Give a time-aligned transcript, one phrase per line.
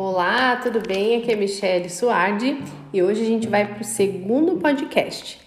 [0.00, 1.16] Olá, tudo bem?
[1.16, 2.62] Aqui é Michelle Suardi
[2.92, 5.40] e hoje a gente vai para o segundo podcast.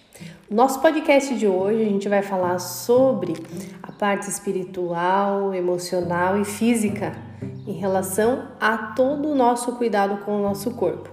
[0.50, 3.32] No nosso podcast de hoje a gente vai falar sobre
[3.82, 7.16] a parte espiritual, emocional e física
[7.66, 11.08] em relação a todo o nosso cuidado com o nosso corpo.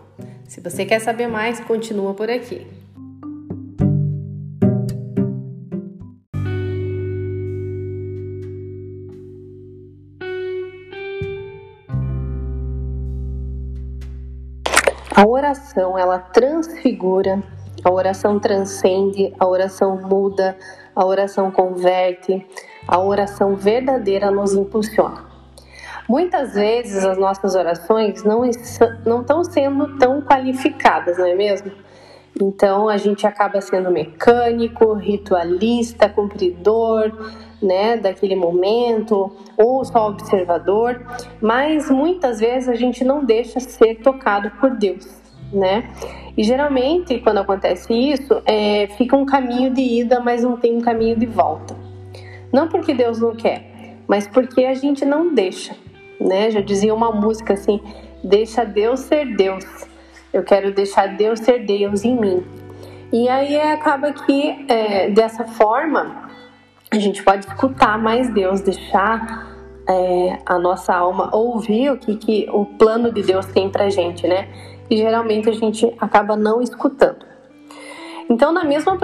[0.45, 2.67] Se você quer saber mais, continua por aqui.
[15.15, 17.41] A oração, ela transfigura,
[17.83, 20.55] a oração transcende, a oração muda,
[20.95, 22.45] a oração converte,
[22.87, 25.25] a oração verdadeira nos impulsiona.
[26.07, 31.71] Muitas vezes as nossas orações não, estão sendo tão qualificadas, não é mesmo?
[32.39, 37.11] Então a gente acaba sendo mecânico, ritualista, cumpridor,
[37.61, 41.05] né, daquele momento, ou só observador,
[41.41, 45.07] mas muitas vezes a gente não deixa ser tocado por Deus,
[45.51, 45.89] né?
[46.37, 50.81] E geralmente, quando acontece isso, é, fica um caminho de ida, mas não tem um
[50.81, 51.75] caminho de volta.
[52.51, 55.75] Não porque Deus não quer, mas porque a gente não deixa,
[56.19, 56.49] né?
[56.49, 57.81] Já dizia uma música assim:
[58.23, 59.65] deixa Deus ser Deus.
[60.31, 62.43] Eu quero deixar Deus ser Deus em mim.
[63.11, 66.29] E aí acaba que é, dessa forma
[66.91, 69.47] a gente pode escutar mais Deus, deixar
[69.87, 74.27] é, a nossa alma ouvir o que, que o plano de Deus tem pra gente,
[74.27, 74.47] né?
[74.89, 77.29] E geralmente a gente acaba não escutando.
[78.29, 78.95] Então, na mesma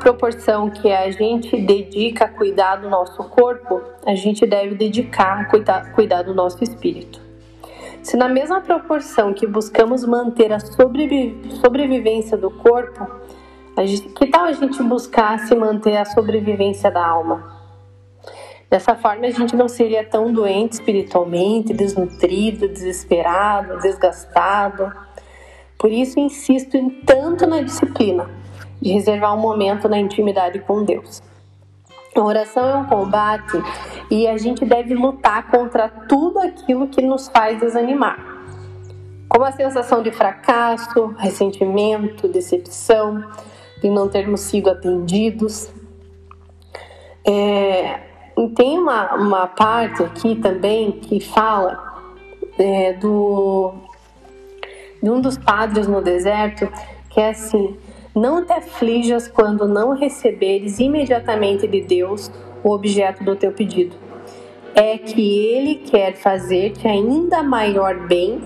[0.00, 5.44] proporção que a gente dedica a cuidar do nosso corpo, a gente deve dedicar a
[5.46, 7.20] cuidar, cuidar do nosso espírito.
[8.02, 13.04] Se na mesma proporção que buscamos manter a sobrevivência do corpo,
[13.86, 17.56] Que tal a gente buscar se manter a sobrevivência da alma?
[18.68, 24.92] Dessa forma, a gente não seria tão doente espiritualmente, desnutrido, desesperado, desgastado.
[25.78, 28.28] Por isso, insisto em tanto na disciplina
[28.82, 31.22] de reservar um momento na intimidade com Deus.
[32.16, 33.62] A oração é um combate
[34.10, 38.18] e a gente deve lutar contra tudo aquilo que nos faz desanimar,
[39.28, 43.24] como a sensação de fracasso, ressentimento, decepção,
[43.80, 45.70] de não termos sido atendidos.
[47.26, 48.00] É,
[48.54, 52.12] tem uma, uma parte aqui também que fala
[52.58, 53.72] é, do,
[55.02, 56.68] de um dos padres no deserto,
[57.10, 57.76] que é assim:
[58.14, 62.30] Não te aflijas quando não receberes imediatamente de Deus
[62.62, 63.96] o objeto do teu pedido.
[64.74, 68.40] É que Ele quer fazer-te ainda maior bem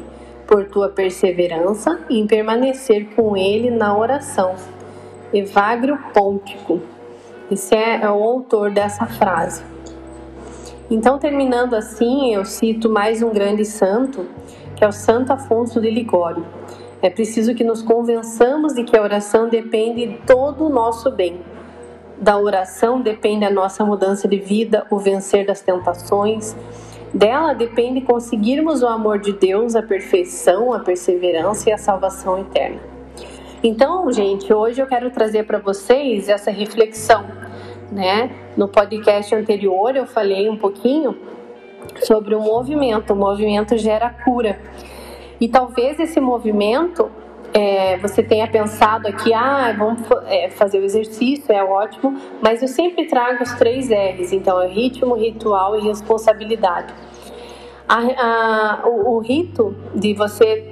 [0.47, 4.55] por tua perseverança em permanecer com Ele na oração
[5.33, 6.81] Evagrio Pontico.
[7.51, 9.63] Esse é, é o autor dessa frase.
[10.91, 14.27] Então, terminando assim, eu cito mais um grande santo,
[14.77, 16.45] que é o Santo Afonso de Ligório.
[17.01, 21.41] É preciso que nos convençamos de que a oração depende de todo o nosso bem.
[22.19, 26.55] Da oração depende a nossa mudança de vida, o vencer das tentações.
[27.15, 32.92] Dela depende conseguirmos o amor de Deus, a perfeição, a perseverança e a salvação eterna.
[33.65, 37.25] Então, gente, hoje eu quero trazer para vocês essa reflexão,
[37.93, 38.29] né?
[38.57, 41.17] No podcast anterior eu falei um pouquinho
[42.03, 43.13] sobre o movimento.
[43.13, 44.59] O movimento gera cura.
[45.41, 47.09] E talvez esse movimento
[47.55, 52.69] é, você tenha pensado aqui, ah, vamos é, fazer o exercício, é ótimo, mas eu
[52.69, 56.93] sempre trago os três R's, então é ritmo, ritual e responsabilidade.
[57.89, 60.72] A, a, o, o rito de você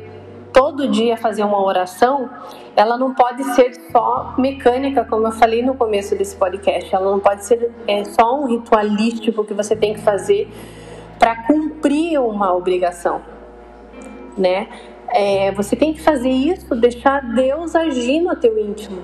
[0.52, 2.28] todo dia fazer uma oração,
[2.76, 6.94] ela não pode ser só mecânica, como eu falei no começo desse podcast.
[6.94, 10.48] Ela não pode ser é, só um ritualístico que você tem que fazer
[11.18, 13.20] para cumprir uma obrigação,
[14.36, 14.68] né?
[15.12, 19.02] É, você tem que fazer isso, deixar Deus agir no teu íntimo,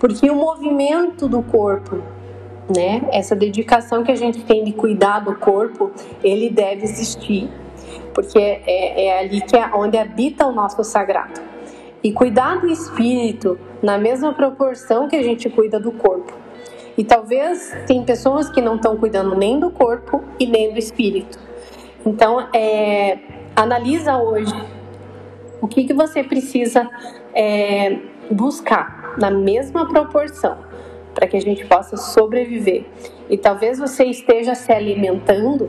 [0.00, 2.02] porque o movimento do corpo,
[2.74, 3.06] né?
[3.12, 5.92] Essa dedicação que a gente tem de cuidar do corpo,
[6.22, 7.50] ele deve existir
[8.14, 11.40] porque é, é ali que é onde habita o nosso sagrado.
[12.02, 16.32] E cuidar do espírito na mesma proporção que a gente cuida do corpo.
[16.96, 21.38] E talvez tem pessoas que não estão cuidando nem do corpo e nem do espírito.
[22.06, 23.18] Então, é,
[23.56, 24.54] analisa hoje
[25.60, 26.88] o que, que você precisa
[27.34, 27.98] é,
[28.30, 30.58] buscar na mesma proporção
[31.14, 32.84] para que a gente possa sobreviver.
[33.30, 35.68] E talvez você esteja se alimentando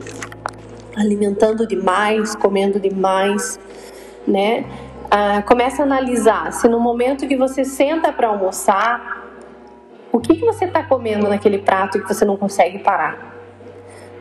[0.96, 3.60] alimentando demais, comendo demais,
[4.26, 4.64] né?
[5.10, 9.24] Ah, começa a analisar se no momento que você senta para almoçar,
[10.10, 13.36] o que, que você está comendo naquele prato que você não consegue parar?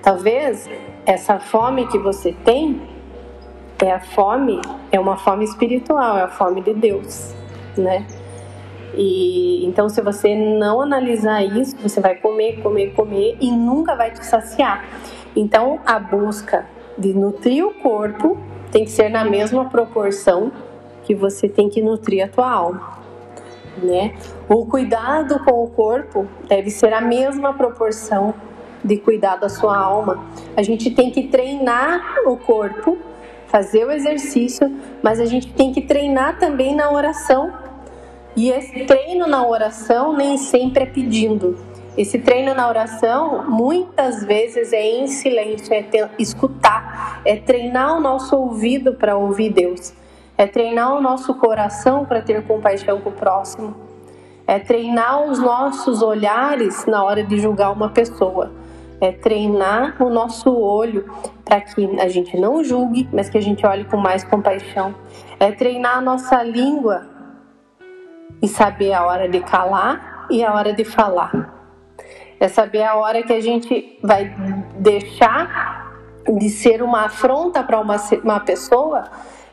[0.04, 0.69] Talvez
[1.06, 2.81] essa fome que você tem
[3.80, 4.62] é a fome,
[4.92, 7.33] é uma fome espiritual, é a fome de Deus,
[7.77, 8.06] né?
[8.94, 14.12] E então se você não analisar isso, você vai comer, comer, comer e nunca vai
[14.12, 14.86] te saciar.
[15.36, 16.66] Então a busca
[16.98, 18.38] de nutrir o corpo
[18.72, 20.52] tem que ser na mesma proporção
[21.04, 23.00] que você tem que nutrir a tua alma.
[23.82, 24.16] Né?
[24.48, 28.34] O cuidado com o corpo deve ser a mesma proporção
[28.84, 30.24] de cuidar da sua alma.
[30.56, 32.98] A gente tem que treinar o corpo,
[33.48, 34.72] fazer o exercício,
[35.02, 37.52] mas a gente tem que treinar também na oração.
[38.36, 41.58] E esse treino na oração nem sempre é pedindo.
[41.98, 48.02] Esse treino na oração muitas vezes é em silêncio, é ter, escutar, é treinar o
[48.02, 49.94] nosso ouvido para ouvir Deus,
[50.38, 53.76] é treinar o nosso coração para ter compaixão com o próximo,
[54.46, 58.52] é treinar os nossos olhares na hora de julgar uma pessoa
[59.02, 61.12] é treinar o nosso olho
[61.44, 64.96] para que a gente não julgue, mas que a gente olhe com mais compaixão.
[65.40, 67.08] É treinar a nossa língua
[68.42, 71.45] e saber a hora de calar e a hora de falar.
[72.40, 74.34] É saber a hora que a gente vai
[74.78, 75.94] deixar
[76.28, 79.06] de ser uma afronta para uma, uma pessoa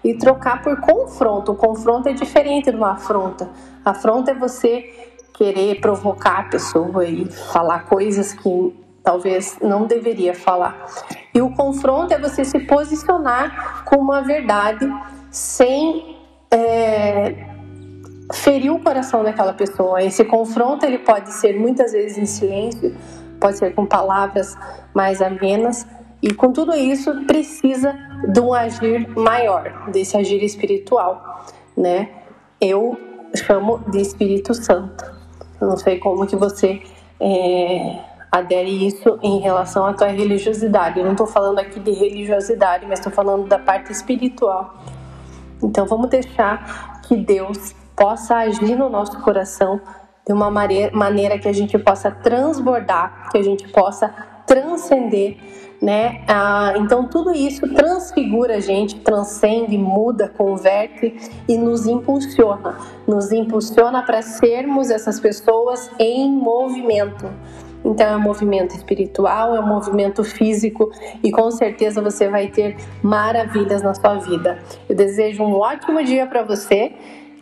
[0.02, 1.52] e trocar por confronto.
[1.52, 3.48] O confronto é diferente de uma afronta.
[3.84, 10.34] A afronta é você querer provocar a pessoa e falar coisas que talvez não deveria
[10.34, 10.86] falar.
[11.34, 14.88] E o confronto é você se posicionar com uma verdade
[15.30, 16.18] sem
[16.50, 17.51] é,
[18.32, 20.02] ferir o coração daquela pessoa.
[20.02, 22.96] Esse confronto ele pode ser muitas vezes em silêncio,
[23.40, 24.56] pode ser com palavras
[24.94, 25.86] mais amenas.
[26.22, 27.98] E com tudo isso precisa
[28.32, 31.44] de um agir maior, desse agir espiritual,
[31.76, 32.08] né?
[32.60, 32.96] Eu
[33.34, 35.04] chamo de Espírito Santo.
[35.60, 36.80] Eu não sei como que você
[37.20, 37.98] é,
[38.30, 40.98] adere isso em relação à tua religiosidade.
[40.98, 44.76] Eu não estou falando aqui de religiosidade, mas estou falando da parte espiritual.
[45.62, 49.80] Então vamos deixar que Deus possa agir no nosso coração
[50.26, 54.08] de uma maneira que a gente possa transbordar, que a gente possa
[54.46, 55.36] transcender,
[55.80, 56.22] né?
[56.28, 61.14] Ah, então tudo isso transfigura a gente, transcende, muda, converte
[61.48, 67.28] e nos impulsiona, nos impulsiona para sermos essas pessoas em movimento.
[67.84, 72.76] Então é um movimento espiritual, é um movimento físico e com certeza você vai ter
[73.02, 74.60] maravilhas na sua vida.
[74.88, 76.92] Eu desejo um ótimo dia para você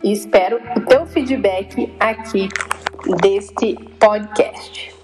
[0.03, 2.49] e espero o teu feedback aqui
[3.21, 5.00] deste podcast.